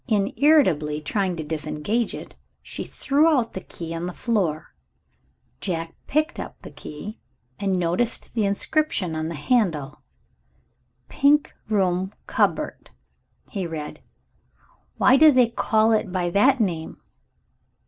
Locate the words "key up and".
6.71-7.77